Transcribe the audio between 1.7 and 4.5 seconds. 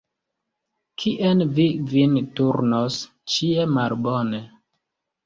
vin turnos, ĉie malbone.